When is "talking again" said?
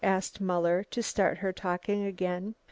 1.53-2.55